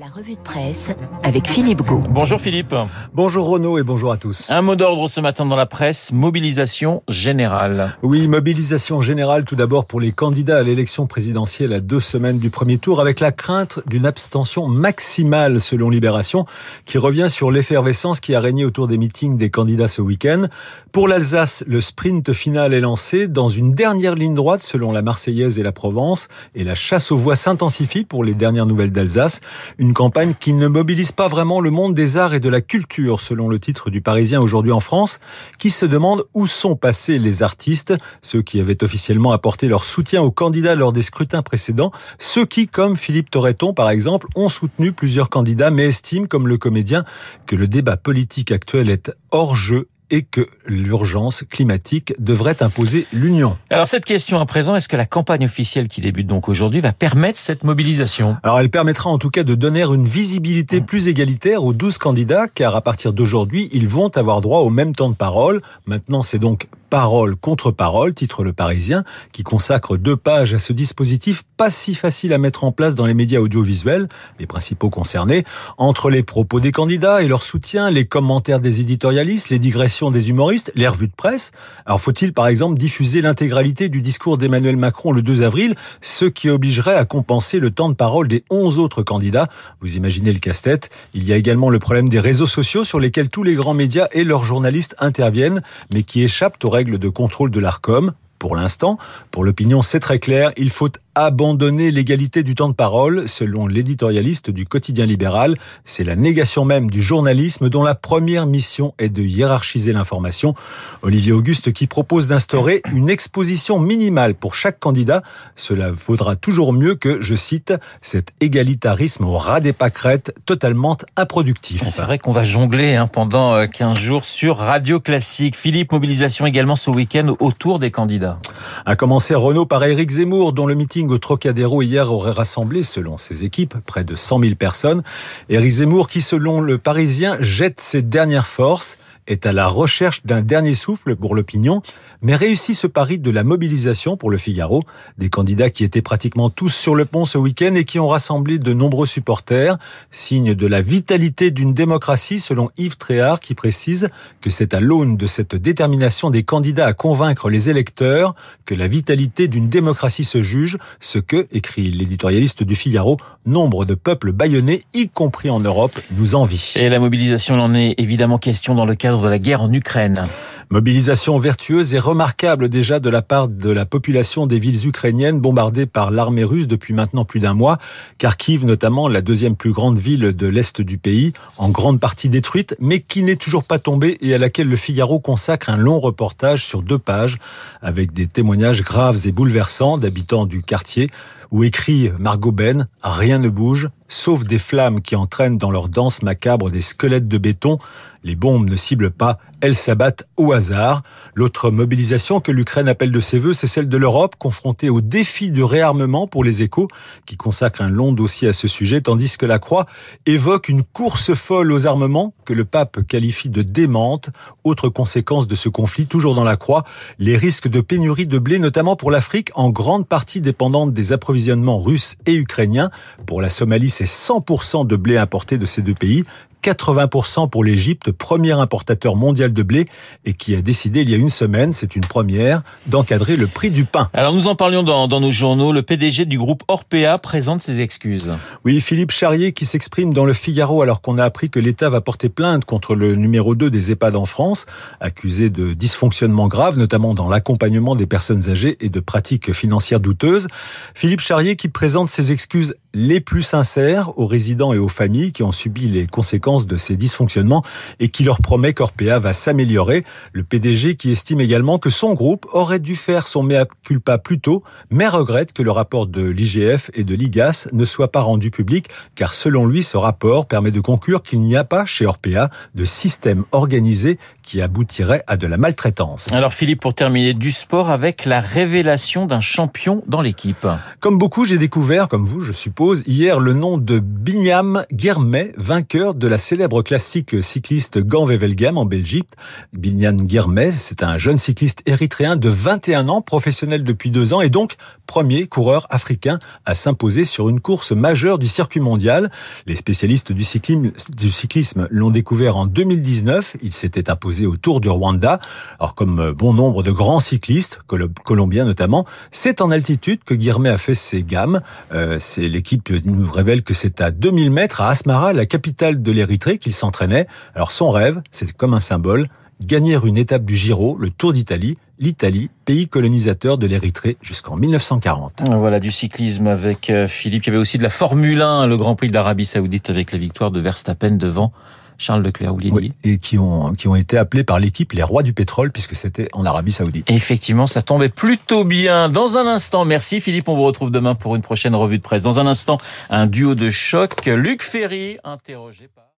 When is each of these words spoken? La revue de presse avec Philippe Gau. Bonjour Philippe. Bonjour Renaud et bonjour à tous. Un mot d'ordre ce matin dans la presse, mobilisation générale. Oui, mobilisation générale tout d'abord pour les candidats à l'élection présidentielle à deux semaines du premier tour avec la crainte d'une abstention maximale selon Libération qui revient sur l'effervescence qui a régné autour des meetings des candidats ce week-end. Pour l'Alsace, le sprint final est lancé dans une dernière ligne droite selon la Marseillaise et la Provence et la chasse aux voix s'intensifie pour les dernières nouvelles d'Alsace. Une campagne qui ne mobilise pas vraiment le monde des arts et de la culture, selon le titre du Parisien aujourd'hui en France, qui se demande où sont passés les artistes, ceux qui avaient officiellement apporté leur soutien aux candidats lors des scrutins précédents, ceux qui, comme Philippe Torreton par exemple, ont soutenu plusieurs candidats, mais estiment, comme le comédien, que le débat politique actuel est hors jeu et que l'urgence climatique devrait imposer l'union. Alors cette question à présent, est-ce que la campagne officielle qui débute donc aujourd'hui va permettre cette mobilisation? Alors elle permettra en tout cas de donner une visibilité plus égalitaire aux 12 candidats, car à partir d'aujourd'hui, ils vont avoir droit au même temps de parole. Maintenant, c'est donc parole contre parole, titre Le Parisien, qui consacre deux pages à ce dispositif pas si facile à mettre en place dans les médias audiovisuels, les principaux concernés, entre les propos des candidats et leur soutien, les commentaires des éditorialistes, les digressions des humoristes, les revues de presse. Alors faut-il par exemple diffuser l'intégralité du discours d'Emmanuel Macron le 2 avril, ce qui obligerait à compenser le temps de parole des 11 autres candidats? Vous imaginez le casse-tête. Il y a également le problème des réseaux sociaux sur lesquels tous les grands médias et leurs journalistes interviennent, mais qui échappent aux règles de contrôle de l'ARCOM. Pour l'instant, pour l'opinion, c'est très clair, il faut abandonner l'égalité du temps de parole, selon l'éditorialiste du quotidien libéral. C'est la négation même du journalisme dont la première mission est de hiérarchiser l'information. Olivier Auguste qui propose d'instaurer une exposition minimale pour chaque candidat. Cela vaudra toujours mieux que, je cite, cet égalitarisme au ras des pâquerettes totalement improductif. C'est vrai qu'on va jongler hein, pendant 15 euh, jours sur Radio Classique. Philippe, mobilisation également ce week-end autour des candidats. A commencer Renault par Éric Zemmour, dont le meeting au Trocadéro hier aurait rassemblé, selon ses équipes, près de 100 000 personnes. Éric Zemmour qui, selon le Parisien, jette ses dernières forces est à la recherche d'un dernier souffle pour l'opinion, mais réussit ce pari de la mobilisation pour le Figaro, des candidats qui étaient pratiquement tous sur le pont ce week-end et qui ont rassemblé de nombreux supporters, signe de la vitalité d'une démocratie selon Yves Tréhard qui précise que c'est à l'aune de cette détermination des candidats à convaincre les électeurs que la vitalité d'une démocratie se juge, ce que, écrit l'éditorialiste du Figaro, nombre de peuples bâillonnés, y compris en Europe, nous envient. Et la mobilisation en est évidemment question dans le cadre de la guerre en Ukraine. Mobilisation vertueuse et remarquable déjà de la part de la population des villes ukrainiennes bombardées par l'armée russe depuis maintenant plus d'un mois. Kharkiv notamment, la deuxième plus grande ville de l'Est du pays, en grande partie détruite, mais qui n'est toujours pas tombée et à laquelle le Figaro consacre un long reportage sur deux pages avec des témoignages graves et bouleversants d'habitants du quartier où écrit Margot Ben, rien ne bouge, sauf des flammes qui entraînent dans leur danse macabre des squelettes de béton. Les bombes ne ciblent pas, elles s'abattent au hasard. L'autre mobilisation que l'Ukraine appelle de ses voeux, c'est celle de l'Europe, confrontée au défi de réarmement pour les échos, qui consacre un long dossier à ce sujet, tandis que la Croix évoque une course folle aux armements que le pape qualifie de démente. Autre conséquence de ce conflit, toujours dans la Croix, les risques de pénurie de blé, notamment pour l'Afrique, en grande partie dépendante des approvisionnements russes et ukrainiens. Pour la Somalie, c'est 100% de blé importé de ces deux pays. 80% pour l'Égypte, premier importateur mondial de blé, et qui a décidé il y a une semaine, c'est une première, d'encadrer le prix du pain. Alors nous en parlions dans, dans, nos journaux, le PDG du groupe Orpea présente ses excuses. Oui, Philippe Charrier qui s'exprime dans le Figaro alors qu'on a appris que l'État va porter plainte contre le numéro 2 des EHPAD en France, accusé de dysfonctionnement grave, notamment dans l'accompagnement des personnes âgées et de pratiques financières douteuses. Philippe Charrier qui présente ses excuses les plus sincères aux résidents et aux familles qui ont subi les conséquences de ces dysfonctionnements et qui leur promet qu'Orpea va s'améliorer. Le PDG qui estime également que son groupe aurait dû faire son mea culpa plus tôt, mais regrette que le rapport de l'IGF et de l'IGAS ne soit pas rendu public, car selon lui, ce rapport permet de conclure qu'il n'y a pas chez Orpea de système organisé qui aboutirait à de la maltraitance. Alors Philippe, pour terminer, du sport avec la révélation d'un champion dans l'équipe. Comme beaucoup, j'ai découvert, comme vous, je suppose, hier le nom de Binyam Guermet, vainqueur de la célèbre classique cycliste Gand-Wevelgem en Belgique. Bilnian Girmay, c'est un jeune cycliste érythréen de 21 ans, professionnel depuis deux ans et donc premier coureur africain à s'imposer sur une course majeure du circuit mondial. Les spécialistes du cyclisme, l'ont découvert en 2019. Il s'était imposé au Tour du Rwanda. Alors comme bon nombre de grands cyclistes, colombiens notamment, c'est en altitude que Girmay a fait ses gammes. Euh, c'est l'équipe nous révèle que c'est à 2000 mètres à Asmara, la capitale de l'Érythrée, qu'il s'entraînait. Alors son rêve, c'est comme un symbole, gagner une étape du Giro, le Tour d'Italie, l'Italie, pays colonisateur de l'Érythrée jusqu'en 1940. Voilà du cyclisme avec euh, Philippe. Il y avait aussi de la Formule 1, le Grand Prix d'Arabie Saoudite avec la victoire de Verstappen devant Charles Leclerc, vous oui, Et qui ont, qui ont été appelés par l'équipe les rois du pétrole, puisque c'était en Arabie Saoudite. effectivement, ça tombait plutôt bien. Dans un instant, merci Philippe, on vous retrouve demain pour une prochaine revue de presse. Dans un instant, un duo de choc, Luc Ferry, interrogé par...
La 0.00 0.06
revue 0.06 0.34
de 0.34 0.38
presse 0.38 0.90
avec 1.24 1.48
Philippe 1.48 1.82
Gau. 1.82 2.00
Bonjour 2.08 2.40
Philippe. 2.40 2.72
Bonjour 3.14 3.48
Renaud 3.48 3.78
et 3.78 3.82
bonjour 3.82 4.12
à 4.12 4.16
tous. 4.16 4.48
Un 4.48 4.62
mot 4.62 4.76
d'ordre 4.76 5.08
ce 5.08 5.20
matin 5.20 5.44
dans 5.44 5.56
la 5.56 5.66
presse, 5.66 6.12
mobilisation 6.12 7.02
générale. 7.08 7.96
Oui, 8.04 8.28
mobilisation 8.28 9.00
générale 9.00 9.44
tout 9.44 9.56
d'abord 9.56 9.86
pour 9.86 9.98
les 9.98 10.12
candidats 10.12 10.58
à 10.58 10.62
l'élection 10.62 11.08
présidentielle 11.08 11.72
à 11.72 11.80
deux 11.80 11.98
semaines 11.98 12.38
du 12.38 12.48
premier 12.48 12.78
tour 12.78 13.00
avec 13.00 13.18
la 13.18 13.32
crainte 13.32 13.80
d'une 13.88 14.06
abstention 14.06 14.68
maximale 14.68 15.60
selon 15.60 15.90
Libération 15.90 16.46
qui 16.84 16.98
revient 16.98 17.28
sur 17.28 17.50
l'effervescence 17.50 18.20
qui 18.20 18.36
a 18.36 18.40
régné 18.40 18.64
autour 18.64 18.86
des 18.86 18.98
meetings 18.98 19.36
des 19.36 19.50
candidats 19.50 19.88
ce 19.88 20.00
week-end. 20.00 20.46
Pour 20.92 21.08
l'Alsace, 21.08 21.64
le 21.66 21.80
sprint 21.80 22.32
final 22.32 22.72
est 22.72 22.80
lancé 22.80 23.26
dans 23.26 23.48
une 23.48 23.74
dernière 23.74 24.14
ligne 24.14 24.34
droite 24.34 24.62
selon 24.62 24.92
la 24.92 25.02
Marseillaise 25.02 25.58
et 25.58 25.64
la 25.64 25.72
Provence 25.72 26.28
et 26.54 26.62
la 26.62 26.76
chasse 26.76 27.10
aux 27.10 27.16
voix 27.16 27.34
s'intensifie 27.34 28.04
pour 28.04 28.22
les 28.22 28.34
dernières 28.34 28.66
nouvelles 28.66 28.92
d'Alsace. 28.92 29.40
Une 29.87 29.87
campagne 29.94 30.34
qui 30.38 30.52
ne 30.52 30.68
mobilise 30.68 31.12
pas 31.12 31.28
vraiment 31.28 31.60
le 31.60 31.70
monde 31.70 31.94
des 31.94 32.16
arts 32.16 32.34
et 32.34 32.40
de 32.40 32.48
la 32.48 32.60
culture, 32.60 33.20
selon 33.20 33.48
le 33.48 33.58
titre 33.58 33.90
du 33.90 34.00
Parisien 34.00 34.40
aujourd'hui 34.40 34.72
en 34.72 34.80
France, 34.80 35.20
qui 35.58 35.70
se 35.70 35.86
demande 35.86 36.24
où 36.34 36.46
sont 36.46 36.76
passés 36.76 37.18
les 37.18 37.42
artistes, 37.42 37.94
ceux 38.22 38.42
qui 38.42 38.60
avaient 38.60 38.82
officiellement 38.82 39.32
apporté 39.32 39.68
leur 39.68 39.84
soutien 39.84 40.22
aux 40.22 40.30
candidats 40.30 40.74
lors 40.74 40.92
des 40.92 41.02
scrutins 41.02 41.42
précédents, 41.42 41.92
ceux 42.18 42.46
qui, 42.46 42.68
comme 42.68 42.96
Philippe 42.96 43.30
Torreton 43.30 43.74
par 43.74 43.90
exemple, 43.90 44.26
ont 44.34 44.48
soutenu 44.48 44.92
plusieurs 44.92 45.30
candidats, 45.30 45.70
mais 45.70 45.86
estiment, 45.86 46.26
comme 46.26 46.48
le 46.48 46.58
comédien, 46.58 47.04
que 47.46 47.56
le 47.56 47.68
débat 47.68 47.96
politique 47.96 48.52
actuel 48.52 48.90
est 48.90 49.12
hors 49.30 49.56
jeu 49.56 49.88
et 50.10 50.22
que 50.22 50.46
l'urgence 50.66 51.44
climatique 51.48 52.14
devrait 52.18 52.62
imposer 52.62 53.06
l'union. 53.12 53.56
Alors 53.70 53.86
cette 53.86 54.04
question 54.04 54.40
à 54.40 54.46
présent, 54.46 54.76
est-ce 54.76 54.88
que 54.88 54.96
la 54.96 55.06
campagne 55.06 55.44
officielle 55.44 55.88
qui 55.88 56.00
débute 56.00 56.26
donc 56.26 56.48
aujourd'hui 56.48 56.80
va 56.80 56.92
permettre 56.92 57.38
cette 57.38 57.64
mobilisation? 57.64 58.36
Alors 58.42 58.60
elle 58.60 58.70
permettra 58.70 59.10
en 59.10 59.18
tout 59.18 59.30
cas 59.30 59.44
de 59.44 59.54
donner 59.54 59.82
une 59.82 60.06
visibilité 60.06 60.80
plus 60.80 61.08
égalitaire 61.08 61.64
aux 61.64 61.72
12 61.72 61.98
candidats, 61.98 62.48
car 62.48 62.74
à 62.74 62.80
partir 62.80 63.12
d'aujourd'hui, 63.12 63.68
ils 63.72 63.88
vont 63.88 64.08
avoir 64.16 64.40
droit 64.40 64.60
au 64.60 64.70
même 64.70 64.94
temps 64.94 65.08
de 65.08 65.14
parole. 65.14 65.60
Maintenant, 65.86 66.22
c'est 66.22 66.38
donc 66.38 66.68
parole 66.88 67.36
contre 67.36 67.70
parole, 67.70 68.14
titre 68.14 68.44
Le 68.44 68.52
Parisien, 68.52 69.04
qui 69.32 69.42
consacre 69.42 69.96
deux 69.96 70.16
pages 70.16 70.54
à 70.54 70.58
ce 70.58 70.72
dispositif 70.72 71.42
pas 71.56 71.70
si 71.70 71.94
facile 71.94 72.32
à 72.32 72.38
mettre 72.38 72.64
en 72.64 72.72
place 72.72 72.94
dans 72.94 73.06
les 73.06 73.14
médias 73.14 73.40
audiovisuels, 73.40 74.08
les 74.38 74.46
principaux 74.46 74.90
concernés, 74.90 75.44
entre 75.76 76.10
les 76.10 76.22
propos 76.22 76.60
des 76.60 76.72
candidats 76.72 77.22
et 77.22 77.28
leur 77.28 77.42
soutien, 77.42 77.90
les 77.90 78.04
commentaires 78.06 78.60
des 78.60 78.80
éditorialistes, 78.80 79.50
les 79.50 79.58
digressions 79.58 80.10
des 80.10 80.30
humoristes, 80.30 80.72
les 80.74 80.88
revues 80.88 81.08
de 81.08 81.14
presse. 81.16 81.52
Alors 81.84 82.00
faut-il 82.00 82.32
par 82.32 82.46
exemple 82.46 82.78
diffuser 82.78 83.22
l'intégralité 83.22 83.88
du 83.88 84.00
discours 84.00 84.38
d'Emmanuel 84.38 84.76
Macron 84.76 85.12
le 85.12 85.22
2 85.22 85.42
avril, 85.42 85.74
ce 86.00 86.24
qui 86.24 86.48
obligerait 86.48 86.96
à 86.96 87.04
compenser 87.04 87.60
le 87.60 87.70
temps 87.70 87.88
de 87.88 87.94
parole 87.94 88.28
des 88.28 88.44
11 88.50 88.78
autres 88.78 89.02
candidats? 89.02 89.48
Vous 89.80 89.96
imaginez 89.96 90.32
le 90.32 90.38
casse-tête. 90.38 90.90
Il 91.12 91.24
y 91.24 91.32
a 91.32 91.36
également 91.36 91.70
le 91.70 91.78
problème 91.78 92.08
des 92.08 92.20
réseaux 92.20 92.46
sociaux 92.46 92.84
sur 92.84 93.00
lesquels 93.00 93.28
tous 93.28 93.42
les 93.42 93.54
grands 93.54 93.74
médias 93.74 94.08
et 94.12 94.24
leurs 94.24 94.44
journalistes 94.44 94.94
interviennent, 94.98 95.62
mais 95.92 96.02
qui 96.02 96.22
échappent 96.22 96.62
aux 96.64 96.70
règles 96.78 96.98
de 97.00 97.08
contrôle 97.08 97.50
de 97.50 97.58
l'ARCOM. 97.58 98.12
Pour 98.38 98.54
l'instant, 98.54 98.98
pour 99.32 99.42
l'opinion, 99.42 99.82
c'est 99.82 99.98
très 99.98 100.20
clair, 100.20 100.52
il 100.56 100.70
faut 100.70 100.90
abandonner 101.24 101.90
l'égalité 101.90 102.42
du 102.42 102.54
temps 102.54 102.68
de 102.68 102.74
parole, 102.74 103.28
selon 103.28 103.66
l'éditorialiste 103.66 104.50
du 104.50 104.66
quotidien 104.66 105.06
libéral. 105.06 105.54
C'est 105.84 106.04
la 106.04 106.16
négation 106.16 106.64
même 106.64 106.90
du 106.90 107.02
journalisme 107.02 107.68
dont 107.68 107.82
la 107.82 107.94
première 107.94 108.46
mission 108.46 108.94
est 108.98 109.08
de 109.08 109.22
hiérarchiser 109.22 109.92
l'information. 109.92 110.54
Olivier 111.02 111.32
Auguste 111.32 111.72
qui 111.72 111.86
propose 111.86 112.28
d'instaurer 112.28 112.82
une 112.92 113.10
exposition 113.10 113.80
minimale 113.80 114.34
pour 114.34 114.54
chaque 114.54 114.78
candidat. 114.78 115.22
Cela 115.56 115.90
vaudra 115.90 116.36
toujours 116.36 116.72
mieux 116.72 116.94
que, 116.94 117.20
je 117.20 117.34
cite, 117.34 117.74
cet 118.00 118.32
égalitarisme 118.40 119.24
au 119.24 119.36
ras 119.36 119.60
des 119.60 119.72
pâquerettes 119.72 120.34
totalement 120.46 120.96
improductif. 121.16 121.82
C'est 121.90 122.02
vrai 122.02 122.18
qu'on 122.18 122.32
va 122.32 122.44
jongler 122.44 122.94
hein, 122.94 123.08
pendant 123.08 123.66
15 123.66 123.96
euh, 123.96 124.00
jours 124.00 124.24
sur 124.24 124.58
Radio 124.58 125.00
Classique. 125.00 125.56
Philippe, 125.56 125.92
mobilisation 125.92 126.46
également 126.46 126.76
ce 126.76 126.90
week-end 126.90 127.34
autour 127.40 127.78
des 127.78 127.90
candidats. 127.90 128.38
A 128.86 128.96
commencer 128.96 129.34
Renault 129.34 129.66
par 129.66 129.82
Éric 129.84 130.10
Zemmour, 130.10 130.52
dont 130.52 130.66
le 130.66 130.74
meeting 130.74 131.07
au 131.10 131.18
Trocadéro 131.18 131.82
hier 131.82 132.12
aurait 132.12 132.32
rassemblé, 132.32 132.82
selon 132.82 133.18
ses 133.18 133.44
équipes, 133.44 133.74
près 133.86 134.04
de 134.04 134.14
100 134.14 134.40
000 134.40 134.54
personnes. 134.54 135.02
Éric 135.48 135.70
Zemmour 135.70 136.08
qui, 136.08 136.20
selon 136.20 136.60
le 136.60 136.78
Parisien, 136.78 137.36
jette 137.40 137.80
ses 137.80 138.02
dernières 138.02 138.46
forces 138.46 138.98
est 139.28 139.46
à 139.46 139.52
la 139.52 139.68
recherche 139.68 140.24
d'un 140.24 140.42
dernier 140.42 140.74
souffle 140.74 141.14
pour 141.14 141.34
l'opinion, 141.34 141.82
mais 142.22 142.34
réussit 142.34 142.74
ce 142.74 142.86
pari 142.86 143.18
de 143.18 143.30
la 143.30 143.44
mobilisation 143.44 144.16
pour 144.16 144.30
le 144.30 144.38
Figaro, 144.38 144.82
des 145.18 145.28
candidats 145.28 145.70
qui 145.70 145.84
étaient 145.84 146.02
pratiquement 146.02 146.50
tous 146.50 146.70
sur 146.70 146.94
le 146.94 147.04
pont 147.04 147.24
ce 147.24 147.38
week-end 147.38 147.74
et 147.74 147.84
qui 147.84 148.00
ont 148.00 148.08
rassemblé 148.08 148.58
de 148.58 148.72
nombreux 148.72 149.06
supporters, 149.06 149.78
signe 150.10 150.54
de 150.54 150.66
la 150.66 150.80
vitalité 150.80 151.50
d'une 151.50 151.74
démocratie 151.74 152.40
selon 152.40 152.70
Yves 152.76 152.96
Tréhard 152.96 153.38
qui 153.38 153.54
précise 153.54 154.08
que 154.40 154.50
c'est 154.50 154.74
à 154.74 154.80
l'aune 154.80 155.16
de 155.16 155.26
cette 155.26 155.54
détermination 155.54 156.30
des 156.30 156.42
candidats 156.42 156.86
à 156.86 156.92
convaincre 156.94 157.50
les 157.50 157.70
électeurs 157.70 158.34
que 158.64 158.74
la 158.74 158.88
vitalité 158.88 159.46
d'une 159.46 159.68
démocratie 159.68 160.24
se 160.24 160.42
juge, 160.42 160.78
ce 161.00 161.18
que, 161.18 161.46
écrit 161.52 161.90
l'éditorialiste 161.90 162.62
du 162.62 162.74
Figaro, 162.74 163.18
nombre 163.46 163.84
de 163.84 163.94
peuples 163.94 164.32
bâillonnés, 164.32 164.82
y 164.94 165.08
compris 165.08 165.50
en 165.50 165.60
Europe, 165.60 165.98
nous 166.16 166.34
envient. 166.34 166.74
Et 166.76 166.88
la 166.88 166.98
mobilisation 166.98 167.54
en 167.56 167.74
est 167.74 167.94
évidemment 167.98 168.38
question 168.38 168.74
dans 168.74 168.86
le 168.86 168.94
cadre 168.94 169.17
de 169.22 169.28
la 169.28 169.38
guerre 169.38 169.62
en 169.62 169.72
Ukraine. 169.72 170.26
Mobilisation 170.70 171.38
vertueuse 171.38 171.94
et 171.94 171.98
remarquable 171.98 172.68
déjà 172.68 173.00
de 173.00 173.08
la 173.08 173.22
part 173.22 173.48
de 173.48 173.70
la 173.70 173.86
population 173.86 174.46
des 174.46 174.58
villes 174.58 174.86
ukrainiennes 174.86 175.40
bombardées 175.40 175.86
par 175.86 176.10
l'armée 176.10 176.44
russe 176.44 176.66
depuis 176.66 176.92
maintenant 176.92 177.24
plus 177.24 177.40
d'un 177.40 177.54
mois. 177.54 177.78
Kharkiv 178.18 178.66
notamment, 178.66 179.08
la 179.08 179.22
deuxième 179.22 179.56
plus 179.56 179.72
grande 179.72 179.96
ville 179.96 180.36
de 180.36 180.46
l'Est 180.46 180.82
du 180.82 180.98
pays, 180.98 181.32
en 181.56 181.70
grande 181.70 182.00
partie 182.00 182.28
détruite, 182.28 182.76
mais 182.80 183.00
qui 183.00 183.22
n'est 183.22 183.36
toujours 183.36 183.64
pas 183.64 183.78
tombée 183.78 184.18
et 184.20 184.34
à 184.34 184.38
laquelle 184.38 184.68
le 184.68 184.76
Figaro 184.76 185.20
consacre 185.20 185.70
un 185.70 185.78
long 185.78 186.00
reportage 186.00 186.66
sur 186.66 186.82
deux 186.82 186.98
pages 186.98 187.38
avec 187.80 188.12
des 188.12 188.26
témoignages 188.26 188.82
graves 188.82 189.26
et 189.26 189.32
bouleversants 189.32 189.96
d'habitants 189.96 190.44
du 190.44 190.60
quartier 190.60 191.08
où 191.50 191.64
écrit 191.64 192.10
Margot 192.18 192.52
Ben, 192.52 192.88
rien 193.02 193.38
ne 193.38 193.48
bouge, 193.48 193.88
sauf 194.08 194.44
des 194.44 194.58
flammes 194.58 195.00
qui 195.00 195.16
entraînent 195.16 195.58
dans 195.58 195.70
leur 195.70 195.88
danse 195.88 196.22
macabre 196.22 196.70
des 196.70 196.80
squelettes 196.80 197.28
de 197.28 197.38
béton. 197.38 197.78
Les 198.24 198.34
bombes 198.34 198.68
ne 198.68 198.74
ciblent 198.74 199.12
pas, 199.12 199.38
elles 199.60 199.76
s'abattent 199.76 200.26
au 200.36 200.52
hasard. 200.52 201.02
L'autre 201.34 201.70
mobilisation 201.70 202.40
que 202.40 202.50
l'Ukraine 202.50 202.88
appelle 202.88 203.12
de 203.12 203.20
ses 203.20 203.38
voeux, 203.38 203.52
c'est 203.52 203.68
celle 203.68 203.88
de 203.88 203.96
l'Europe, 203.96 204.34
confrontée 204.36 204.90
au 204.90 205.00
défi 205.00 205.52
de 205.52 205.62
réarmement 205.62 206.26
pour 206.26 206.42
les 206.42 206.62
échos, 206.62 206.88
qui 207.26 207.36
consacre 207.36 207.80
un 207.80 207.88
long 207.88 208.12
dossier 208.12 208.48
à 208.48 208.52
ce 208.52 208.66
sujet, 208.66 209.00
tandis 209.02 209.38
que 209.38 209.46
la 209.46 209.60
Croix 209.60 209.86
évoque 210.26 210.68
une 210.68 210.82
course 210.82 211.32
folle 211.34 211.72
aux 211.72 211.86
armements 211.86 212.34
que 212.44 212.54
le 212.54 212.64
pape 212.64 213.06
qualifie 213.06 213.50
de 213.50 213.62
démente. 213.62 214.30
Autre 214.64 214.88
conséquence 214.88 215.46
de 215.46 215.54
ce 215.54 215.68
conflit, 215.68 216.06
toujours 216.06 216.34
dans 216.34 216.44
la 216.44 216.56
Croix, 216.56 216.82
les 217.20 217.36
risques 217.36 217.68
de 217.68 217.80
pénurie 217.80 218.26
de 218.26 218.38
blé, 218.38 218.58
notamment 218.58 218.96
pour 218.96 219.12
l'Afrique, 219.12 219.50
en 219.54 219.70
grande 219.70 220.08
partie 220.08 220.40
dépendante 220.40 220.92
des 220.92 221.12
approvisionnements 221.12 221.37
russes 221.78 222.16
et 222.26 222.34
ukrainiens. 222.34 222.90
Pour 223.26 223.40
la 223.40 223.48
Somalie, 223.48 223.90
c'est 223.90 224.04
100% 224.04 224.86
de 224.86 224.96
blé 224.96 225.16
importé 225.16 225.58
de 225.58 225.66
ces 225.66 225.82
deux 225.82 225.94
pays. 225.94 226.24
80% 226.62 227.48
pour 227.48 227.64
l'Égypte, 227.64 228.10
premier 228.10 228.52
importateur 228.52 229.16
mondial 229.16 229.52
de 229.52 229.62
blé, 229.62 229.86
et 230.24 230.34
qui 230.34 230.54
a 230.54 230.62
décidé 230.62 231.02
il 231.02 231.10
y 231.10 231.14
a 231.14 231.16
une 231.16 231.28
semaine, 231.28 231.72
c'est 231.72 231.96
une 231.96 232.04
première, 232.04 232.62
d'encadrer 232.86 233.36
le 233.36 233.46
prix 233.46 233.70
du 233.70 233.84
pain. 233.84 234.10
Alors 234.12 234.34
nous 234.34 234.46
en 234.46 234.54
parlions 234.54 234.82
dans, 234.82 235.08
dans, 235.08 235.20
nos 235.20 235.30
journaux, 235.30 235.72
le 235.72 235.82
PDG 235.82 236.24
du 236.24 236.38
groupe 236.38 236.62
Orpea 236.68 237.18
présente 237.22 237.62
ses 237.62 237.80
excuses. 237.80 238.30
Oui, 238.64 238.80
Philippe 238.80 239.12
Charrier 239.12 239.52
qui 239.52 239.64
s'exprime 239.64 240.12
dans 240.12 240.24
le 240.24 240.32
Figaro 240.32 240.82
alors 240.82 241.00
qu'on 241.00 241.18
a 241.18 241.24
appris 241.24 241.50
que 241.50 241.60
l'État 241.60 241.88
va 241.88 242.00
porter 242.00 242.28
plainte 242.28 242.64
contre 242.64 242.94
le 242.94 243.14
numéro 243.14 243.54
2 243.54 243.70
des 243.70 243.92
EHPAD 243.92 244.16
en 244.16 244.24
France, 244.24 244.66
accusé 245.00 245.50
de 245.50 245.72
dysfonctionnement 245.74 246.48
grave, 246.48 246.78
notamment 246.78 247.14
dans 247.14 247.28
l'accompagnement 247.28 247.96
des 247.96 248.06
personnes 248.06 248.48
âgées 248.48 248.76
et 248.80 248.88
de 248.88 249.00
pratiques 249.00 249.52
financières 249.52 250.00
douteuses. 250.00 250.48
Philippe 250.94 251.20
Charrier 251.20 251.56
qui 251.56 251.68
présente 251.68 252.08
ses 252.08 252.32
excuses 252.32 252.74
les 252.94 253.20
plus 253.20 253.42
sincères 253.42 254.18
aux 254.18 254.26
résidents 254.26 254.72
et 254.72 254.78
aux 254.78 254.88
familles 254.88 255.32
qui 255.32 255.42
ont 255.42 255.52
subi 255.52 255.88
les 255.88 256.06
conséquences 256.06 256.66
de 256.66 256.76
ces 256.76 256.96
dysfonctionnements 256.96 257.62
et 258.00 258.08
qui 258.08 258.24
leur 258.24 258.38
promet 258.38 258.72
qu'Orpea 258.72 259.18
va 259.18 259.32
s'améliorer. 259.32 260.04
Le 260.32 260.42
PDG 260.42 260.96
qui 260.96 261.10
estime 261.10 261.40
également 261.40 261.78
que 261.78 261.90
son 261.90 262.14
groupe 262.14 262.46
aurait 262.52 262.78
dû 262.78 262.96
faire 262.96 263.26
son 263.26 263.42
mea 263.42 263.66
culpa 263.84 264.18
plus 264.18 264.40
tôt, 264.40 264.62
mais 264.90 265.08
regrette 265.08 265.52
que 265.52 265.62
le 265.62 265.70
rapport 265.70 266.06
de 266.06 266.22
l'IGF 266.22 266.90
et 266.94 267.04
de 267.04 267.14
l'IGAS 267.14 267.68
ne 267.72 267.84
soit 267.84 268.10
pas 268.10 268.20
rendu 268.20 268.50
public, 268.50 268.88
car 269.14 269.34
selon 269.34 269.66
lui, 269.66 269.82
ce 269.82 269.96
rapport 269.96 270.46
permet 270.46 270.70
de 270.70 270.80
conclure 270.80 271.22
qu'il 271.22 271.40
n'y 271.40 271.56
a 271.56 271.64
pas 271.64 271.84
chez 271.84 272.06
Orpea 272.06 272.48
de 272.74 272.84
système 272.84 273.44
organisé 273.52 274.18
qui 274.42 274.62
aboutirait 274.62 275.22
à 275.26 275.36
de 275.36 275.46
la 275.46 275.58
maltraitance. 275.58 276.32
Alors 276.32 276.54
Philippe, 276.54 276.80
pour 276.80 276.94
terminer, 276.94 277.34
du 277.34 277.50
sport 277.50 277.90
avec 277.90 278.24
la 278.24 278.40
révélation 278.40 279.26
d'un 279.26 279.40
champion 279.40 280.02
dans 280.06 280.22
l'équipe. 280.22 280.66
Comme 281.00 281.18
beaucoup, 281.18 281.44
j'ai 281.44 281.58
découvert, 281.58 282.08
comme 282.08 282.24
vous, 282.24 282.40
je 282.40 282.52
suppose, 282.78 283.02
hier 283.08 283.40
le 283.40 283.54
nom 283.54 283.76
de 283.76 283.98
Binyam 283.98 284.84
Guermet, 284.92 285.50
vainqueur 285.56 286.14
de 286.14 286.28
la 286.28 286.38
célèbre 286.38 286.82
classique 286.82 287.42
cycliste 287.42 287.98
Gand-Wevelgem 287.98 288.78
en 288.78 288.84
Belgique. 288.84 289.30
Bilnian 289.72 290.16
Girmay, 290.24 290.70
c'est 290.70 291.02
un 291.02 291.18
jeune 291.18 291.38
cycliste 291.38 291.82
érythréen 291.86 292.36
de 292.36 292.48
21 292.48 293.08
ans, 293.08 293.20
professionnel 293.20 293.82
depuis 293.82 294.12
deux 294.12 294.32
ans 294.32 294.42
et 294.42 294.48
donc 294.48 294.76
premier 295.08 295.48
coureur 295.48 295.88
africain 295.90 296.38
à 296.66 296.76
s'imposer 296.76 297.24
sur 297.24 297.48
une 297.48 297.58
course 297.58 297.90
majeure 297.90 298.38
du 298.38 298.46
circuit 298.46 298.78
mondial. 298.78 299.32
Les 299.66 299.74
spécialistes 299.74 300.30
du 300.30 300.44
cyclisme, 300.44 301.88
l'ont 301.90 302.10
découvert 302.10 302.58
en 302.58 302.66
2019. 302.66 303.56
Il 303.60 303.72
s'était 303.72 304.08
imposé 304.08 304.46
au 304.46 304.56
Tour 304.56 304.80
du 304.80 304.88
Rwanda. 304.88 305.40
Alors 305.80 305.96
comme 305.96 306.30
bon 306.30 306.54
nombre 306.54 306.84
de 306.84 306.92
grands 306.92 307.18
cyclistes, 307.18 307.80
colombiens 308.24 308.66
notamment, 308.66 309.04
c'est 309.32 309.62
en 309.62 309.72
altitude 309.72 310.22
que 310.24 310.38
Girmay 310.38 310.68
a 310.68 310.78
fait 310.78 310.94
ses 310.94 311.24
gammes. 311.24 311.60
Euh, 311.92 312.18
c'est 312.20 312.46
l'équipe 312.46 312.67
nous 313.04 313.30
révèle 313.30 313.62
que 313.62 313.74
c'est 313.74 314.00
à 314.00 314.10
2000 314.10 314.50
mètres 314.50 314.80
à 314.80 314.90
Asmara, 314.90 315.32
la 315.32 315.46
capitale 315.46 316.02
de 316.02 316.12
l'Érythrée, 316.12 316.58
qu'il 316.58 316.72
s'entraînait. 316.72 317.26
Alors 317.54 317.72
son 317.72 317.90
rêve, 317.90 318.20
c'est 318.30 318.52
comme 318.52 318.74
un 318.74 318.80
symbole, 318.80 319.28
gagner 319.62 319.98
une 320.04 320.16
étape 320.16 320.44
du 320.44 320.56
Giro, 320.56 320.96
le 320.98 321.10
Tour 321.10 321.32
d'Italie, 321.32 321.78
l'Italie, 321.98 322.50
pays 322.64 322.88
colonisateur 322.88 323.58
de 323.58 323.66
l'Érythrée 323.66 324.16
jusqu'en 324.22 324.56
1940. 324.56 325.44
Voilà 325.50 325.80
du 325.80 325.90
cyclisme 325.90 326.46
avec 326.46 326.90
euh, 326.90 327.08
Philippe. 327.08 327.44
Il 327.44 327.46
y 327.48 327.50
avait 327.50 327.58
aussi 327.58 327.78
de 327.78 327.82
la 327.82 327.90
Formule 327.90 328.40
1, 328.40 328.66
le 328.66 328.76
Grand 328.76 328.94
Prix 328.94 329.10
d'Arabie 329.10 329.46
Saoudite 329.46 329.90
avec 329.90 330.12
la 330.12 330.18
victoire 330.18 330.50
de 330.50 330.60
Verstappen 330.60 331.12
devant 331.12 331.52
Charles 331.98 332.22
Leclerc, 332.22 332.54
vous 332.54 332.60
oui, 332.70 332.92
Et 333.04 333.18
qui 333.18 333.38
ont, 333.38 333.72
qui 333.72 333.88
ont 333.88 333.96
été 333.96 334.16
appelés 334.16 334.44
par 334.44 334.60
l'équipe 334.60 334.92
les 334.92 335.02
rois 335.02 335.22
du 335.22 335.32
pétrole, 335.32 335.72
puisque 335.72 335.96
c'était 335.96 336.28
en 336.32 336.44
Arabie 336.44 336.72
Saoudite. 336.72 337.10
effectivement, 337.10 337.66
ça 337.66 337.82
tombait 337.82 338.08
plutôt 338.08 338.64
bien. 338.64 339.08
Dans 339.08 339.36
un 339.36 339.46
instant, 339.46 339.84
merci 339.84 340.20
Philippe, 340.20 340.48
on 340.48 340.56
vous 340.56 340.62
retrouve 340.62 340.90
demain 340.90 341.14
pour 341.14 341.36
une 341.36 341.42
prochaine 341.42 341.74
revue 341.74 341.98
de 341.98 342.02
presse. 342.02 342.22
Dans 342.22 342.40
un 342.40 342.46
instant, 342.46 342.78
un 343.10 343.26
duo 343.26 343.54
de 343.54 343.70
choc, 343.70 344.24
Luc 344.26 344.62
Ferry, 344.62 345.18
interrogé 345.24 345.88
par... 345.94 346.07